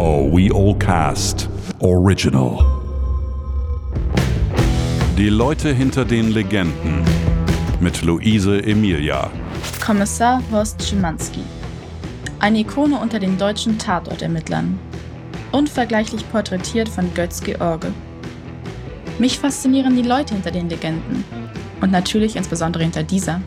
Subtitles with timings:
[0.00, 1.48] Oh We All Cast
[1.80, 2.64] Original.
[5.16, 7.02] Die Leute hinter den Legenden
[7.80, 9.28] mit Luise Emilia.
[9.84, 11.40] Kommissar Horst Schimanski.
[12.38, 14.78] Eine Ikone unter den deutschen Tatortermittlern.
[15.50, 17.88] Unvergleichlich porträtiert von Götz George.
[19.18, 21.24] Mich faszinieren die Leute hinter den Legenden.
[21.80, 23.40] Und natürlich insbesondere hinter dieser.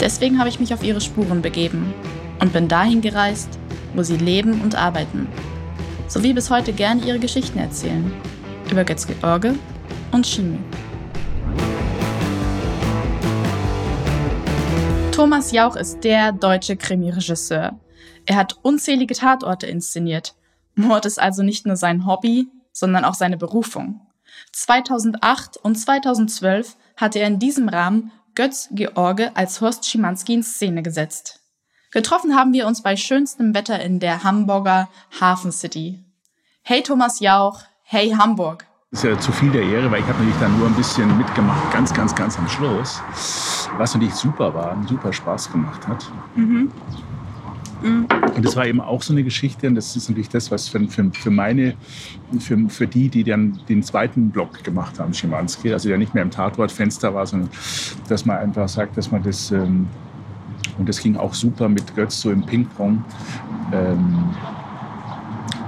[0.00, 1.92] Deswegen habe ich mich auf ihre Spuren begeben
[2.40, 3.58] und bin dahin gereist,
[3.94, 5.28] wo sie leben und arbeiten.
[6.08, 8.12] Sowie bis heute gerne ihre Geschichten erzählen.
[8.70, 9.54] Über Götz George
[10.12, 10.58] und Chemie.
[15.12, 17.78] Thomas Jauch ist der deutsche Krimi-Regisseur.
[18.26, 20.34] Er hat unzählige Tatorte inszeniert.
[20.74, 24.00] Mord ist also nicht nur sein Hobby, sondern auch seine Berufung.
[24.52, 30.82] 2008 und 2012 hatte er in diesem Rahmen Götz George als Horst Schimanski in Szene
[30.82, 31.41] gesetzt.
[31.92, 34.88] Getroffen haben wir uns bei schönstem Wetter in der Hamburger
[35.20, 35.98] Hafen City.
[36.62, 38.64] Hey Thomas Jauch, hey Hamburg.
[38.90, 41.18] Das ist ja zu viel der Ehre, weil ich habe natürlich dann nur ein bisschen
[41.18, 43.02] mitgemacht, ganz, ganz, ganz am Schluss,
[43.76, 46.10] was natürlich super war, super Spaß gemacht hat.
[46.34, 46.72] Mhm.
[47.82, 48.06] Mhm.
[48.36, 50.80] Und das war eben auch so eine Geschichte, und das ist natürlich das, was für,
[50.88, 51.74] für, für meine,
[52.38, 56.22] für, für die, die dann den zweiten Block gemacht haben, Schimanski, also der nicht mehr
[56.22, 57.50] im Tatortfenster war, sondern
[58.08, 59.88] dass man einfach sagt, dass man das ähm,
[60.78, 63.04] und das ging auch super mit Götz so im Ping-Pong.
[63.72, 64.34] Ähm,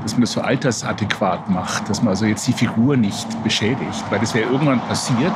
[0.05, 4.21] dass man das so altersadäquat macht, dass man also jetzt die Figur nicht beschädigt, weil
[4.21, 5.33] das wäre irgendwann passiert,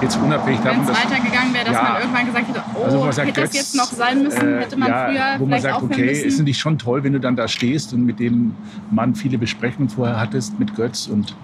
[0.00, 3.10] jetzt unabhängig davon, Wenn es weitergegangen wäre, dass ja, man irgendwann gesagt hätte, oh, also
[3.10, 5.60] sagt, hätte Götz, das jetzt noch sein müssen, äh, hätte man ja, früher wo man
[5.60, 6.24] sagt, okay, müssen.
[6.24, 8.54] ist natürlich schon toll, wenn du dann da stehst und mit dem
[8.92, 11.34] Mann viele Besprechungen vorher hattest mit Götz und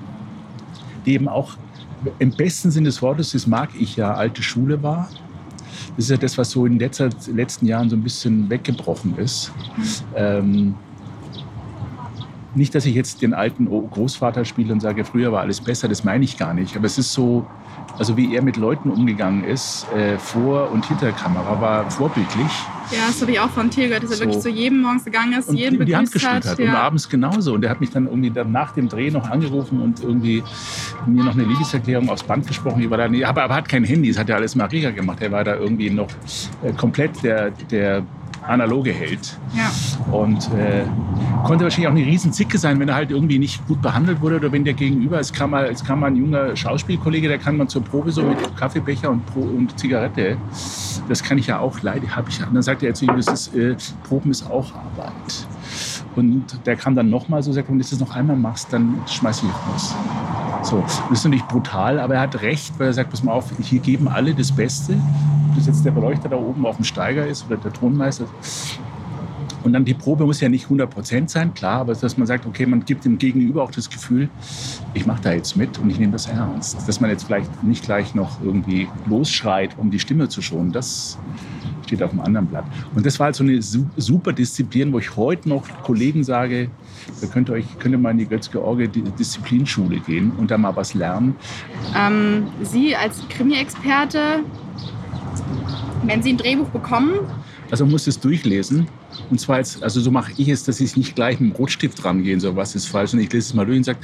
[1.05, 1.55] die eben auch
[2.21, 5.09] im besten Sinne des Wortes, das mag ich ja, alte Schule war
[5.97, 6.91] das ist ja das, was so in den
[7.35, 9.53] letzten Jahren so ein bisschen weggebrochen ist.
[10.15, 10.75] Ähm,
[12.59, 16.05] nicht, dass ich jetzt den alten Großvater spiele und sage, früher war alles besser, das
[16.05, 16.77] meine ich gar nicht.
[16.77, 17.47] Aber es ist so,
[17.99, 22.51] also wie er mit Leuten umgegangen ist, äh, vor und hinter der Kamera, war vorbildlich.
[22.91, 24.25] Ja, das habe ich auch von Thiel gehört, dass er so.
[24.25, 26.59] wirklich zu jedem morgens gegangen ist, und jedem die Hand geschüttelt hat.
[26.59, 26.71] Ja.
[26.71, 27.55] Und abends genauso.
[27.55, 30.43] Und er hat mich dann irgendwie dann nach dem Dreh noch angerufen und irgendwie
[31.07, 32.83] mir noch eine Liebeserklärung aufs Band gesprochen.
[32.83, 35.21] Ich war da, aber er hat kein Handy, das hat ja alles Marika gemacht.
[35.21, 36.09] Er war da irgendwie noch
[36.63, 38.05] äh, komplett der, der
[38.47, 39.39] analoge hält.
[39.55, 39.71] Ja.
[40.13, 40.85] Und äh,
[41.45, 44.37] konnte wahrscheinlich auch eine riesen Zicke sein, wenn er halt irgendwie nicht gut behandelt wurde
[44.37, 47.57] oder wenn der Gegenüber, es kam mal, es kam mal ein junger Schauspielkollege, der kann
[47.57, 50.37] man zur Probe so mit Kaffeebecher und, und Zigarette.
[51.09, 52.41] Das kann ich ja auch leider, habe ich.
[52.47, 55.47] Und dann sagt er zu ihm, das ist, äh, Proben ist auch Arbeit.
[56.17, 59.43] Und der kam dann nochmal so, sagt, wenn du das noch einmal machst, dann schmeiß
[59.43, 59.95] ich raus.
[60.63, 63.53] So, das ist natürlich brutal, aber er hat recht, weil er sagt, pass mal auf,
[63.63, 64.95] hier geben alle das Beste.
[65.59, 68.27] Das jetzt der Beleuchter da oben auf dem Steiger ist oder der Tonmeister.
[69.65, 72.47] Und dann die Probe muss ja nicht 100 Prozent sein, klar, aber dass man sagt,
[72.47, 74.29] okay, man gibt dem Gegenüber auch das Gefühl,
[74.95, 76.89] ich mache da jetzt mit und ich nehme das ernst.
[76.89, 81.19] Dass man jetzt vielleicht nicht gleich noch irgendwie losschreit, um die Stimme zu schonen, das
[81.85, 82.67] steht auf dem anderen Blatt.
[82.95, 86.71] Und das war halt so eine super Disziplin, wo ich heute noch Kollegen sage,
[87.21, 90.95] ihr könnt euch könnt ihr mal in die Götz-George Disziplinschule gehen und da mal was
[90.95, 91.35] lernen.
[91.97, 94.45] Ähm, Sie als Krimi-Experte,
[96.05, 97.21] wenn Sie ein Drehbuch bekommen,
[97.71, 98.89] also man muss es durchlesen.
[99.31, 102.03] Und zwar jetzt, also so mache ich es, dass ich nicht gleich mit dem Rotstift
[102.05, 103.13] rangehe, so was ist falsch.
[103.13, 103.99] Und ich lese es mal durch und sage,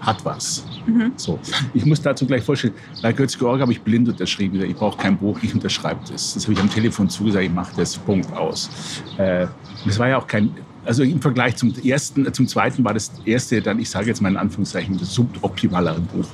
[0.00, 0.64] hat was.
[0.86, 1.12] Mhm.
[1.16, 1.38] So.
[1.74, 4.60] Ich muss dazu gleich vorstellen, bei Götz Georg habe ich blind unterschrieben.
[4.62, 6.34] Ich brauche kein Buch, ich unterschreibe das.
[6.34, 8.70] Das habe ich am Telefon zugesagt, ich mache das, Punkt, aus.
[9.18, 9.46] Äh,
[9.84, 10.50] das war ja auch kein,
[10.84, 14.30] also im Vergleich zum ersten, zum zweiten war das erste dann, ich sage jetzt mal
[14.30, 16.26] in Anführungszeichen, das suboptimalere Buch.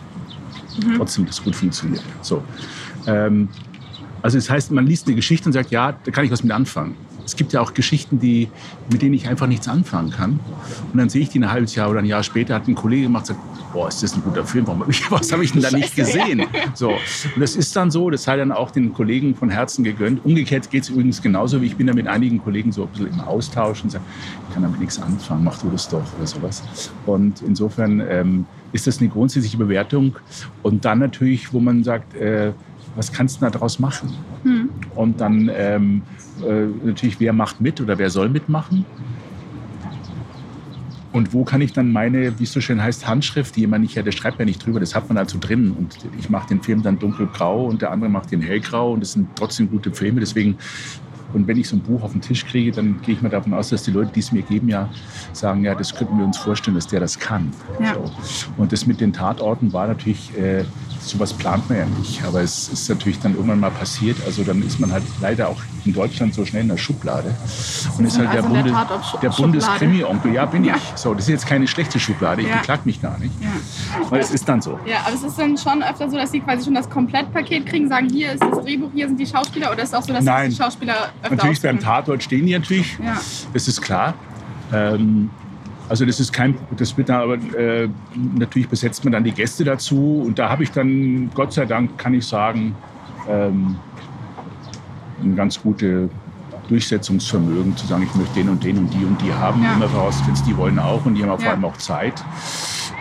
[0.85, 0.97] Mhm.
[0.97, 2.03] Trotzdem, das gut funktioniert.
[2.23, 2.43] So.
[3.07, 3.49] Ähm,
[4.23, 6.53] also das heißt, man liest eine Geschichte und sagt, ja, da kann ich was mit
[6.53, 6.97] anfangen.
[7.25, 8.49] Es gibt ja auch Geschichten, die,
[8.91, 10.41] mit denen ich einfach nichts anfangen kann.
[10.93, 13.05] Und dann sehe ich die ein halbes Jahr oder ein Jahr später, hat ein Kollege
[13.05, 15.71] gemacht und sagt, boah, ist das ein guter Film, warum, was habe ich denn da
[15.71, 16.45] nicht gesehen?
[16.75, 16.91] So.
[16.91, 20.25] Und das ist dann so, das sei dann auch den Kollegen von Herzen gegönnt.
[20.25, 23.09] Umgekehrt geht es übrigens genauso, wie ich bin da mit einigen Kollegen so ein bisschen
[23.09, 24.05] im Austausch und sage,
[24.49, 26.63] ich kann damit nichts anfangen, mach du das doch oder sowas.
[27.07, 30.17] Und insofern ähm, ist das eine grundsätzliche Bewertung.
[30.63, 32.53] Und dann natürlich, wo man sagt, äh,
[32.95, 34.13] was kannst du daraus machen?
[34.43, 34.69] Hm.
[34.95, 36.03] Und dann ähm,
[36.47, 38.85] äh, natürlich, wer macht mit oder wer soll mitmachen?
[41.13, 43.95] Und wo kann ich dann meine, wie es so schön heißt, Handschrift, die immer nicht,
[43.95, 45.73] ja, der schreibt ja nicht drüber, das hat man also drin.
[45.73, 49.13] Und ich mache den Film dann dunkelgrau und der andere macht den hellgrau und das
[49.13, 50.21] sind trotzdem gute Filme.
[50.21, 50.57] Deswegen,
[51.35, 53.53] und wenn ich so ein Buch auf den Tisch kriege, dann gehe ich mal davon
[53.53, 54.89] aus, dass die Leute, die es mir geben, ja
[55.35, 57.53] sagen, ja, das könnten wir uns vorstellen, dass der das kann.
[57.79, 57.95] Ja.
[57.95, 58.11] So.
[58.57, 60.65] Und das mit den Tatorten war natürlich äh,
[61.05, 62.23] sowas plant man ja nicht.
[62.25, 64.17] Aber es ist natürlich dann irgendwann mal passiert.
[64.27, 67.35] Also dann ist man halt leider auch in Deutschland so schnell in der Schublade.
[67.99, 69.31] Und ist halt also der, Bunde, der der.
[69.31, 70.33] Bundeskrimi-Onkel.
[70.33, 70.77] Ja, bin Ja.
[70.77, 70.83] ich.
[70.97, 72.43] So, das ist jetzt keine schlechte Schublade.
[72.43, 72.57] Ich Ja.
[72.59, 73.33] beklag mich gar nicht.
[73.41, 73.49] Ja.
[74.11, 74.79] Weil es ist dann so.
[74.87, 77.89] Ja, aber es ist dann schon öfter so, dass sie quasi schon das Komplettpaket kriegen,
[77.89, 80.25] sagen, hier ist das Drehbuch, hier sind die Schauspieler oder ist es auch so, dass
[80.25, 80.51] Nein.
[80.51, 81.81] die Schauspieler öfter Natürlich beim?
[81.81, 82.99] Tatort stehen die natürlich.
[83.05, 83.17] Ja.
[83.53, 84.15] Das ist klar.
[84.73, 85.31] Ähm,
[85.93, 87.87] also das ist kein, das wird dann aber äh,
[88.35, 91.99] natürlich besetzt man dann die Gäste dazu und da habe ich dann Gott sei Dank
[91.99, 92.75] kann ich sagen
[93.29, 93.77] ähm,
[95.23, 96.09] ein ganz gute
[96.71, 99.63] Durchsetzungsvermögen zu sagen, ich möchte den und den und die und die haben.
[99.63, 99.75] Ja.
[99.75, 101.53] Immer vorausgesetzt, die wollen auch und die haben auch vor Ja.
[101.53, 102.25] allem auch Zeit.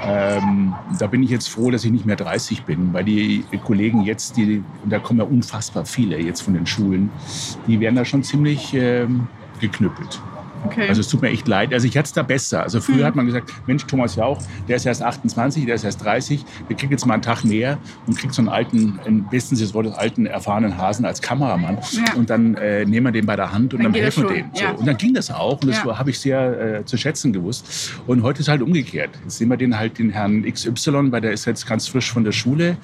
[0.04, 4.02] Ähm, da bin ich jetzt froh, dass ich nicht mehr 30 bin, weil die Kollegen
[4.02, 7.10] jetzt, die, und da kommen ja unfassbar viele jetzt von den Schulen,
[7.68, 9.28] die werden da schon ziemlich ähm,
[9.62, 10.20] geknüppelt.
[10.66, 10.88] Okay.
[10.88, 11.74] Also es tut mir echt leid.
[11.74, 12.64] Also ich hatte es da besser.
[12.64, 13.04] Also früher Mhm.
[13.04, 14.38] hat man gesagt, Mensch, Thomas Jauch,
[14.68, 17.78] der ist erst 28, der ist erst 30, der kriegt jetzt mal einen Tag mehr
[18.08, 21.78] und kriegt so einen alten, im besten Sinne des Wortes, alten, erfahrenen Hasen als Kameramann.
[21.92, 22.14] Ja.
[22.16, 24.46] Und dann äh, nehmen wir den bei der Hand und Dann dann, helfen wir dem.
[24.54, 24.64] So.
[24.64, 24.72] ja.
[24.72, 25.98] Und dann ging das auch und das Ja.
[25.98, 27.94] habe ich sehr äh, zu schätzen gewusst.
[28.08, 29.10] Und heute ist halt umgekehrt.
[29.24, 32.24] Jetzt sehen wir den halt, den Herrn XY, weil der ist jetzt ganz frisch von
[32.24, 32.78] der Schule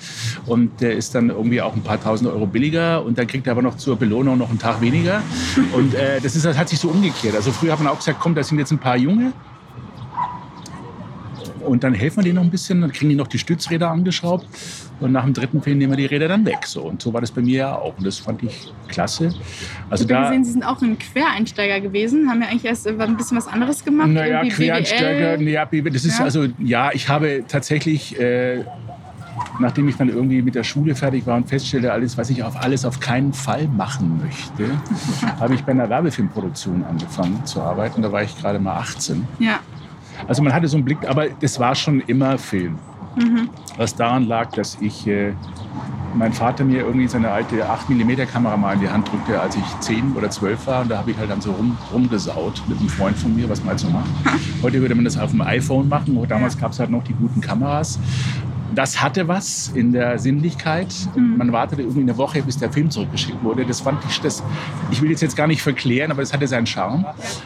[0.45, 3.51] und der ist dann irgendwie auch ein paar tausend Euro billiger und dann kriegt er
[3.51, 5.21] aber noch zur Belohnung noch einen Tag weniger.
[5.73, 7.35] Und äh, das, ist, das hat sich so umgekehrt.
[7.35, 9.33] Also früher hat man auch gesagt, komm, das sind jetzt ein paar Junge.
[11.65, 14.47] Und dann helfen wir denen noch ein bisschen, dann kriegen die noch die Stützräder angeschraubt.
[14.99, 16.65] Und nach dem dritten Film nehmen wir die Räder dann weg.
[16.65, 16.81] So.
[16.83, 17.95] Und so war das bei mir ja auch.
[17.97, 19.33] Und das fand ich klasse.
[19.89, 22.87] Also ich habe da, gesehen, Sie sind auch ein Quereinsteiger gewesen, haben ja eigentlich erst
[22.87, 24.07] äh, ein bisschen was anderes gemacht.
[24.09, 25.49] naja, Quereinsteiger, BWL.
[25.49, 26.23] ja, das ist Ja.
[26.25, 28.63] also, ja, ich habe tatsächlich, äh,
[29.59, 32.55] nachdem ich dann irgendwie mit der Schule fertig war und feststellte, alles, was ich auf
[32.61, 34.69] alles auf keinen Fall machen möchte,
[35.39, 38.01] habe ich bei einer Werbefilmproduktion angefangen zu arbeiten.
[38.01, 39.27] Da war ich gerade mal 18.
[39.39, 39.59] Ja.
[40.27, 42.77] Also man hatte so einen Blick, aber das war schon immer Film.
[43.15, 43.49] Mhm.
[43.77, 45.33] Was daran lag, dass ich äh,
[46.13, 49.79] mein Vater mir irgendwie seine alte 8mm Kamera mal in die Hand drückte, als ich
[49.79, 50.81] 10 oder 12 war.
[50.81, 53.59] Und da habe ich halt dann so rum, rumgesaut mit einem Freund von mir, was
[53.59, 54.09] man halt so macht.
[54.61, 56.17] Heute würde man das auf dem iPhone machen.
[56.27, 57.99] Damals gab es halt noch die guten Kameras.
[58.77, 60.93] Das hatte was in der Sinnlichkeit.
[61.15, 63.65] Man wartete irgendwie eine Woche, bis der Film zurückgeschickt wurde.
[63.65, 64.43] Das fand ich, das,
[64.91, 67.03] ich will jetzt jetzt gar nicht verklären, aber das hatte seinen Charme.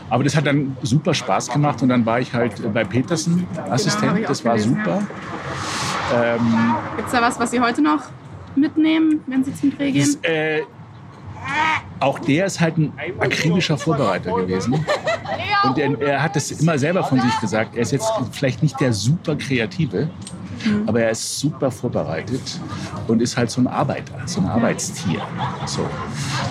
[0.10, 4.10] Aber das hat dann super Spaß gemacht und dann war ich halt bei Petersen Assistent.
[4.10, 5.04] habe ich auch das war gelesen, super.
[6.22, 8.01] Ähm, Gibt es da was, was Sie heute noch
[8.57, 10.18] mitnehmen, wenn Sie zum Dreh gehen?
[10.22, 10.63] das, äh,
[12.01, 14.74] auch der ist halt ein akribischer Vorbereiter gewesen.
[15.63, 17.74] Und er, er hat das immer selber von sich gesagt.
[17.75, 20.10] Er ist jetzt vielleicht nicht der super Kreative,
[20.86, 22.60] aber er ist super vorbereitet
[23.08, 25.22] und ist halt so ein Arbeiter, so ein Arbeitstier.
[25.66, 25.88] So.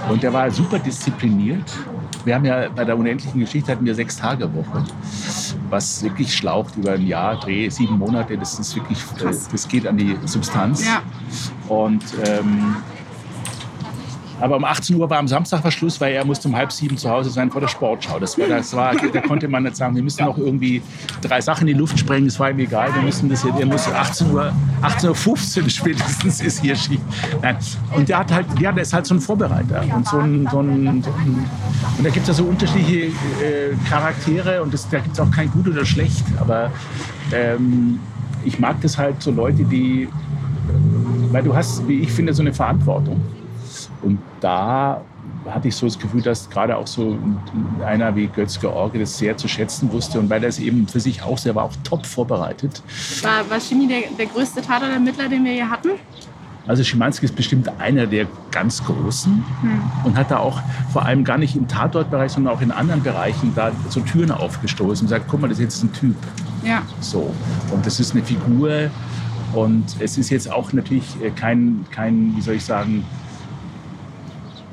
[0.08, 1.72] Und der war super diszipliniert.
[2.24, 4.84] Wir haben ja bei der unendlichen Geschichte hatten wir sechs Tage Woche,
[5.70, 8.36] was wirklich schlaucht über ein Jahr, Dreh, sieben Monate.
[8.36, 10.84] Das ist wirklich, äh, das geht an die Substanz.
[10.84, 11.02] Ja.
[11.68, 12.76] Und ähm,
[14.40, 16.96] aber um 18 Uhr war am Samstag war Schluss, weil er musste um halb sieben
[16.96, 18.18] zu Hause sein vor der Sportschau.
[18.18, 20.82] Das war, das war, da konnte man nicht sagen, wir müssen noch irgendwie
[21.22, 22.26] drei Sachen in die Luft sprengen.
[22.26, 22.94] Das war ihm egal.
[22.94, 24.52] Wir müssen das hier, er muss 18 Uhr,
[24.82, 27.00] 18.15 Uhr spätestens ist hier schief.
[27.42, 27.56] Nein.
[27.94, 29.84] Und der hat halt, ja, der ist halt so ein Vorbereiter.
[29.94, 31.04] Und so ein, so ein
[31.98, 33.06] und da gibt es ja so unterschiedliche
[33.44, 36.24] äh, Charaktere und das, da gibt es auch kein gut oder schlecht.
[36.38, 36.70] Aber
[37.32, 38.00] ähm,
[38.44, 40.08] ich mag das halt so Leute, die,
[41.30, 43.20] weil du hast, wie ich finde, so eine Verantwortung.
[44.02, 45.02] Und da
[45.48, 47.18] hatte ich so das Gefühl, dass gerade auch so
[47.84, 50.18] einer wie Götz George das sehr zu schätzen wusste.
[50.18, 52.82] Und weil er es eben für sich auch sehr war, auch top vorbereitet.
[53.22, 55.90] War, war Chemie der, der größte Tatortermittler, den wir hier hatten?
[56.66, 59.44] Also Schimanski ist bestimmt einer der ganz Großen
[60.04, 60.60] und hat da auch
[60.92, 65.06] vor allem gar nicht im Tatortbereich, sondern auch in anderen Bereichen da so Türen aufgestoßen
[65.06, 66.16] und sagt, guck mal, das ist jetzt ein Typ.
[66.62, 66.82] Ja.
[67.00, 67.34] So.
[67.72, 68.90] Und das ist eine Figur.
[69.52, 73.04] Und es ist jetzt auch natürlich äh, kein, kein wie soll ich sagen,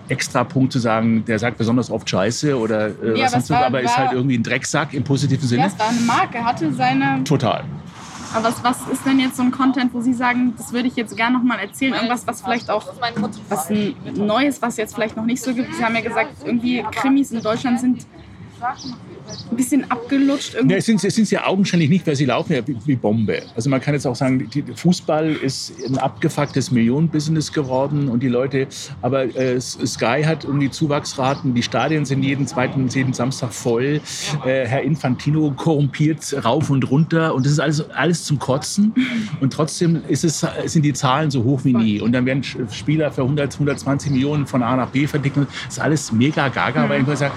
[0.10, 3.66] extra Punkt zu sagen, der sagt besonders oft Scheiße oder äh, Nee, was sonst war-
[3.66, 5.62] aber ist halt irgendwie ein Drecksack im positiven Sinne.
[5.64, 7.24] Ja, es war eine Marke, hatte seine.
[7.24, 7.64] Total.
[8.34, 10.96] Aber was, was ist denn jetzt so ein Content, wo Sie sagen, das würde ich
[10.98, 11.94] jetzt gerne noch mal erzählen?
[11.94, 12.86] Irgendwas, was vielleicht auch
[13.50, 15.74] was ein Neues, was jetzt vielleicht noch nicht so gibt.
[15.74, 18.06] Sie haben ja gesagt, irgendwie Krimis in Deutschland sind
[19.52, 20.56] ein bisschen abgelutscht.
[20.56, 20.76] Irgendwie.
[20.76, 23.42] Ne, es sind es ja augenscheinlich nicht, weil sie laufen ja wie, wie Bombe.
[23.56, 28.28] Also man kann jetzt auch sagen, die, Fußball ist ein abgefucktes Millionenbusiness geworden und die
[28.28, 28.68] Leute,
[29.02, 34.02] aber äh, Sky hat irgendwie Zuwachsraten, die Stadien sind jeden zweiten jeden Samstag voll.
[34.46, 38.94] Äh, Herr Infantino korrumpiert rauf und runter und das ist alles, alles zum Kotzen
[39.42, 43.12] und trotzdem ist es, sind die Zahlen so hoch wie nie und dann werden Spieler
[43.12, 45.38] für 100, 120 Millionen von A nach B verdickt.
[45.38, 47.34] Das ist alles mega gaga, weil ich muss sagen,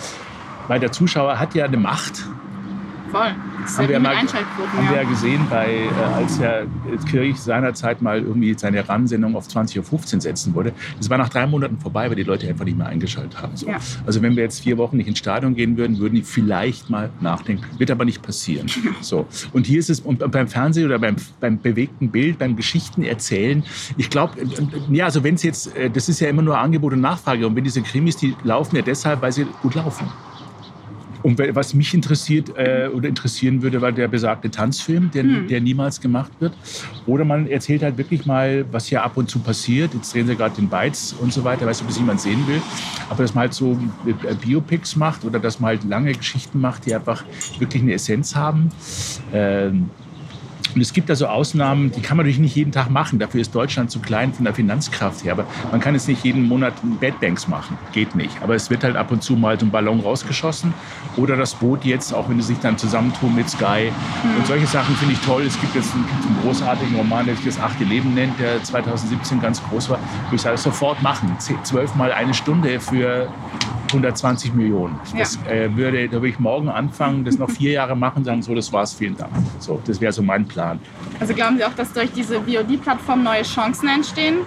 [0.71, 2.25] weil der Zuschauer hat ja eine Macht
[3.11, 3.35] Voll.
[3.63, 5.09] Das haben ja wir, mit mal, haben wir ja Ja.
[5.09, 6.67] gesehen, bei, äh, als Herr
[7.11, 10.73] Kirch seinerzeit mal irgendwie seine RAN-Sendung auf 20.15 Uhr setzen wollte.
[10.99, 13.57] Das war nach drei Monaten vorbei, weil die Leute einfach nicht mehr eingeschaltet haben.
[13.57, 13.67] So.
[13.67, 13.79] Ja.
[14.07, 17.11] Also wenn wir jetzt vier Wochen nicht ins Stadion gehen würden, würden die vielleicht mal
[17.21, 17.65] nachdenken.
[17.79, 18.69] Wird aber nicht passieren.
[19.01, 19.27] So.
[19.53, 23.65] Und hier ist es und beim Fernsehen oder beim, beim bewegten Bild, beim Geschichten erzählen.
[23.97, 24.35] Ich glaube,
[24.91, 27.47] ja, also wenn es jetzt, äh, das ist ja immer nur Angebot und Nachfrage.
[27.47, 30.07] Und wenn diese Krimis, die laufen ja deshalb, weil sie gut laufen.
[31.23, 36.01] Und was mich interessiert äh, oder interessieren würde, war der besagte Tanzfilm, der, der niemals
[36.01, 36.55] gemacht wird.
[37.07, 39.93] Oder man erzählt halt wirklich mal, was hier ab und zu passiert.
[39.95, 42.47] Jetzt drehen sie gerade den Beiz und so weiter, weiß nicht, ob das jemand sehen
[42.47, 42.63] will.
[43.09, 46.87] Aber dass man halt so äh, Biopics macht oder dass man halt lange Geschichten macht,
[46.87, 47.25] die einfach
[47.59, 48.71] wirklich eine Essenz haben.
[49.33, 49.91] Ähm,
[50.75, 53.19] und es gibt also Ausnahmen, die kann man natürlich nicht jeden Tag machen.
[53.19, 55.33] Dafür ist Deutschland zu klein von der Finanzkraft her.
[55.33, 57.77] Aber man kann jetzt nicht jeden Monat Bad Banks machen.
[57.93, 58.43] Geht nicht.
[58.43, 60.73] Aber es wird halt ab und zu mal so ein Ballon rausgeschossen.
[61.17, 63.91] Oder das Boot jetzt, auch wenn sie sich dann zusammentun mit Sky.
[64.39, 65.43] Und solche Sachen finde ich toll.
[65.43, 69.41] Es gibt jetzt einen, einen großartigen Roman, der sich das achte Leben nennt, der 2017
[69.41, 69.99] ganz groß war.
[70.29, 71.35] Wo ich sage, sofort machen.
[71.39, 73.29] Zeh- Zwölf mal eine Stunde für
[73.91, 74.99] 120 Millionen.
[75.17, 78.55] Das äh, würde, da würde ich morgen anfangen, das noch vier Jahre machen, sagen so,
[78.55, 79.33] das war's, vielen Dank.
[79.59, 80.79] So, das wäre so mein Plan.
[81.19, 84.39] Also glauben Sie auch, dass durch diese VOD-Plattform neue Chancen entstehen?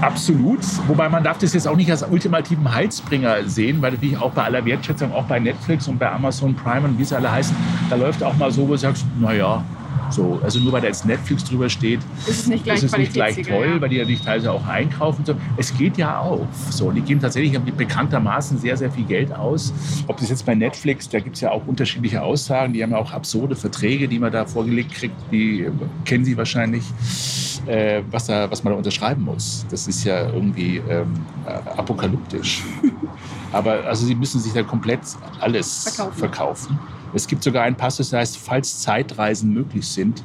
[0.00, 0.60] Absolut.
[0.88, 4.44] Wobei man darf das jetzt auch nicht als ultimativen Heilsbringer sehen, weil natürlich auch bei
[4.44, 7.54] aller Wertschätzung, auch bei Netflix und bei Amazon Prime und wie sie alle heißen,
[7.90, 9.62] da läuft auch mal so, wo du sagst, naja,
[10.10, 13.12] so, also nur weil da jetzt Netflix drüber steht, Ist es nicht gleich es nicht
[13.12, 13.80] gleich toll, ja.
[13.80, 15.24] weil die natürlich teilweise auch einkaufen.
[15.24, 15.34] So.
[15.56, 16.46] Es geht ja auf.
[16.70, 19.72] So, die geben tatsächlich bekanntermaßen sehr, sehr viel Geld aus.
[20.06, 22.72] Ob das jetzt bei Netflix, da gibt es ja auch unterschiedliche Aussagen.
[22.72, 25.14] Die haben ja auch absurde Verträge, die man da vorgelegt kriegt.
[25.30, 25.70] Die äh,
[26.04, 26.84] kennen Sie wahrscheinlich,
[27.66, 29.64] äh, was, da, was man da unterschreiben muss.
[29.70, 31.14] Das ist ja irgendwie ähm,
[31.46, 32.62] äh, apokalyptisch.
[33.52, 35.00] Aber also Sie müssen sich da komplett
[35.40, 36.18] alles Verkaufen.
[36.18, 36.78] verkaufen.
[37.12, 40.22] Es gibt sogar einen Passus, der heißt, falls Zeitreisen möglich sind,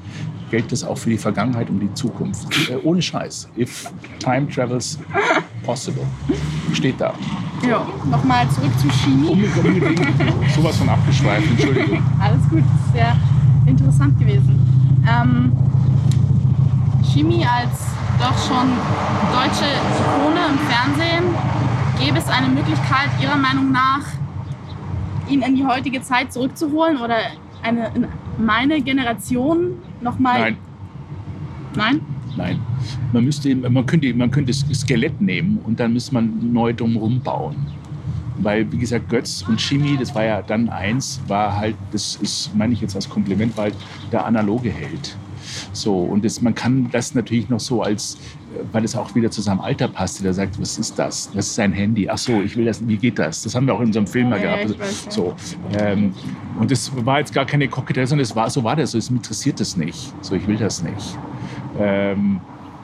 [0.51, 2.69] gilt das auch für die Vergangenheit und die Zukunft.
[2.69, 3.49] Äh, ohne Scheiß.
[3.57, 4.99] If time travels
[5.63, 6.05] possible.
[6.73, 7.13] Steht da.
[7.67, 9.29] Ja, nochmal zurück zu Chemie.
[9.29, 9.99] Unbedingt,
[10.55, 12.03] sowas von abgeschweift, Entschuldigung.
[12.19, 12.63] Alles gut,
[12.93, 13.15] sehr
[13.65, 15.03] interessant gewesen.
[15.07, 15.51] Ähm,
[17.03, 18.69] Chemie als doch schon
[19.33, 21.23] deutsche Ikone im Fernsehen,
[21.99, 24.01] gäbe es eine Möglichkeit Ihrer Meinung nach,
[25.29, 27.17] ihn in die heutige Zeit zurückzuholen oder
[27.61, 30.39] eine in meine Generation nochmal.
[30.39, 30.57] Nein,
[31.75, 32.01] Nein?
[32.35, 32.59] nein.
[33.13, 37.21] Man, müsste, man, könnte, man könnte das Skelett nehmen und dann müsste man neu drumherum
[37.21, 37.55] bauen.
[38.37, 42.53] Weil, wie gesagt, Götz und Chemie, das war ja dann eins, war halt, das ist,
[42.53, 43.75] meine ich jetzt als Kompliment, war halt
[44.11, 45.15] der analoge Held.
[45.71, 48.17] So, und das, man kann das natürlich noch so als,
[48.71, 51.29] weil es auch wieder zu seinem Alter passte, der sagt, was ist das?
[51.33, 52.09] Das ist sein Handy.
[52.09, 53.43] Ach so, ich will das, wie geht das?
[53.43, 54.71] Das haben wir auch in unserem Film mal Ja, ja, gehabt.
[54.71, 55.11] ich weiß, ja.
[55.11, 55.35] so,
[55.79, 56.13] ähm,
[56.59, 58.91] und das war jetzt gar keine Koketterie, sondern es war, so war das.
[58.91, 60.13] So, es interessiert das nicht.
[60.21, 61.17] So, ich will das nicht.
[61.77, 62.39] Ähm,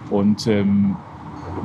[0.10, 0.96] und ähm,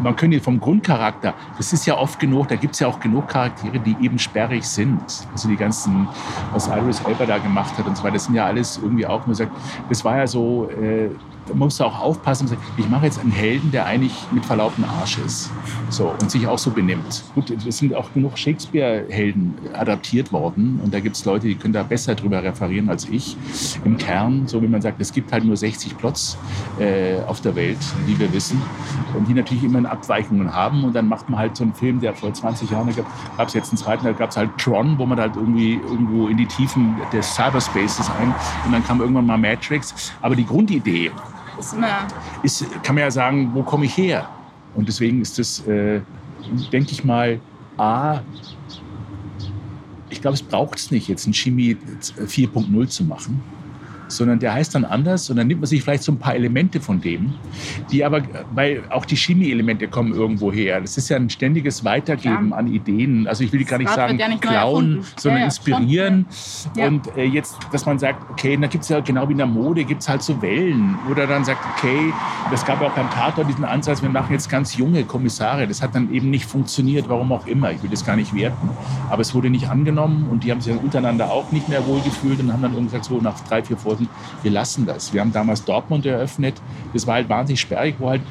[0.03, 3.29] man könnte vom Grundcharakter, das ist ja oft genug, da gibt es ja auch genug
[3.29, 5.01] Charaktere, die eben sperrig sind.
[5.33, 6.09] Also die ganzen,
[6.53, 9.27] was Iris Elba da gemacht hat und so weiter, das sind ja alles irgendwie auch,
[9.27, 9.53] man sagt,
[9.89, 11.11] das war ja so, äh,
[11.55, 15.51] musst du auch aufpassen, ich mache jetzt einen Helden, der eigentlich mit verlaubten Arsch ist.
[15.89, 17.25] So, und sich auch so benimmt.
[17.35, 21.73] Gut, es sind auch genug Shakespeare-Helden adaptiert worden und da gibt es Leute, die können
[21.73, 23.37] da besser drüber referieren als ich.
[23.85, 26.37] Im Kern, so wie man sagt, es gibt halt nur 60 Plots
[26.79, 28.61] äh, auf der Welt, die wir wissen
[29.15, 32.15] und die natürlich immer Abweichungen haben und dann macht man halt so einen Film, der
[32.15, 35.07] vor 20 Jahren gab, gab es jetzt einen zweiten, da gab es halt Tron, wo
[35.07, 38.35] man halt irgendwie irgendwo in die Tiefen des Cyberspaces ein
[38.65, 40.13] und dann kam irgendwann mal Matrix.
[40.23, 41.11] Aber die Grundidee
[41.59, 42.07] Ist immer
[42.43, 44.29] ist, kann man ja sagen, wo komme ich her?
[44.75, 46.01] Und deswegen ist das, äh,
[46.73, 47.41] denke ich mal,
[47.79, 48.21] A,
[50.11, 53.43] ich glaube, es braucht es nicht, jetzt ein Chemie 4.0 zu machen,
[54.09, 56.81] sondern der heißt dann anders und dann nimmt man sich vielleicht so ein paar Elemente
[56.81, 57.35] von dem,
[57.91, 58.23] die aber,
[58.55, 60.81] weil auch die Chemie-Elemente kommen irgendwo her.
[60.81, 62.59] Das ist ja ein ständiges Weitergeben Klar.
[62.59, 63.27] an Ideen.
[63.27, 66.27] Also ich will gar nicht Das sagen ja nicht klauen, sondern Ja, ja, inspirieren.
[66.77, 66.87] Ja.
[66.89, 69.47] Und äh, jetzt, dass man sagt, okay, da gibt es ja genau wie in der
[69.47, 70.97] Mode, gibt es halt so Wellen.
[71.11, 72.13] Oder dann sagt, okay,
[72.51, 75.67] das gab ja auch beim Tatort diesen Ansatz, wir machen jetzt ganz junge Kommissare.
[75.67, 77.73] Das hat dann eben nicht funktioniert, warum auch immer.
[77.73, 78.71] Ich will das gar nicht werten.
[79.11, 82.41] Aber es wurde nicht angenommen und die haben sich dann untereinander auch nicht mehr wohlgefühlt
[82.41, 83.96] und haben dann irgendwie gesagt, so nach drei, vier Folgen,
[84.43, 85.13] wir lassen das.
[85.13, 86.55] Wir haben damals Dortmund eröffnet.
[86.93, 88.23] Das war halt wahnsinnig sperrig, wo halt,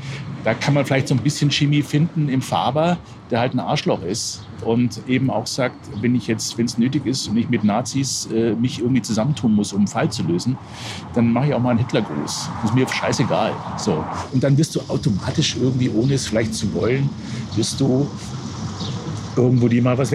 [0.43, 2.98] da kann man vielleicht so ein bisschen Chemie finden im Faber,
[3.31, 7.05] der halt ein Arschloch ist und eben auch sagt, wenn ich jetzt, wenn es nötig
[7.05, 10.57] ist und ich mit Nazis äh, mich irgendwie zusammentun muss, um einen Fall zu lösen,
[11.13, 12.50] dann mache ich auch mal einen Hitlergruß.
[12.62, 13.53] Das ist mir scheißegal.
[13.77, 14.03] So.
[14.31, 17.10] Und dann wirst du automatisch irgendwie, ohne es vielleicht zu wollen,
[17.55, 18.07] wirst du
[19.36, 20.12] irgendwo dir mal was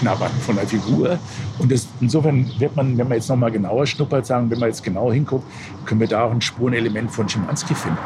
[0.00, 1.18] abknabbern von der Figur.
[1.58, 4.82] Und das, insofern wird man, wenn man jetzt nochmal genauer schnuppert, sagen, wenn man jetzt
[4.82, 5.44] genau hinguckt,
[5.84, 7.98] können wir da auch ein Spurenelement von Schimanski finden.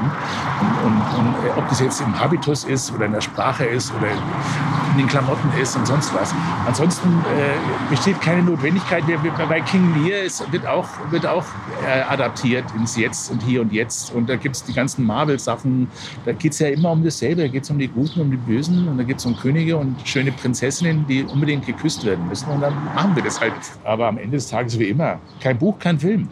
[0.60, 3.92] Und, und, und äh, ob das jetzt im Habitus ist oder in der Sprache ist
[3.94, 6.34] oder in den Klamotten ist und sonst was.
[6.66, 9.02] Ansonsten äh, besteht keine Notwendigkeit.
[9.48, 11.44] Bei King Lear ist, wird auch, wird auch
[11.86, 14.14] äh, adaptiert ins Jetzt und Hier und Jetzt.
[14.14, 15.88] Und da gibt es die ganzen Marvel-Sachen.
[16.24, 17.42] Da geht es ja immer um dasselbe.
[17.42, 18.88] Da geht es um die Guten, um die Bösen.
[18.88, 22.48] Und da geht es um Könige und schöne Prinzessinnen, die unbedingt geküsst werden müssen.
[22.48, 23.52] Und dann machen wir das halt.
[23.84, 25.20] Aber am Ende des Tages wie immer.
[25.40, 26.30] Kein Buch, kein Film.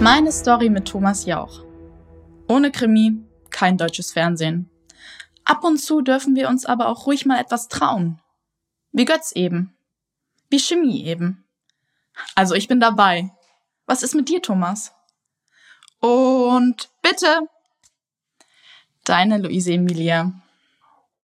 [0.00, 1.62] Meine Story mit Thomas Jauch.
[2.48, 4.68] Ohne Krimi, kein deutsches Fernsehen.
[5.44, 8.20] Ab und zu dürfen wir uns aber auch ruhig mal etwas trauen.
[8.90, 9.76] Wie Götz eben.
[10.50, 11.44] Wie Chemie eben.
[12.34, 13.30] Also ich bin dabei.
[13.86, 14.92] Was ist mit dir, Thomas?
[16.00, 17.38] Und bitte.
[19.04, 20.32] Deine Luise Emilia.